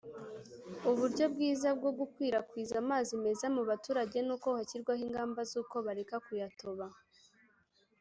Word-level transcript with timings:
uburyo 0.89 1.25
bwiza 1.33 1.69
bwo 1.79 1.91
gukwirakwiza 1.99 2.75
amazi 2.83 3.11
meza 3.23 3.45
mu 3.55 3.61
baturage 3.69 4.17
nuko 4.27 4.47
hashyirwaho 4.57 5.01
ingamba 5.07 5.39
zuko 5.51 5.75
bareka 5.85 6.15
kuyatoba 6.25 6.85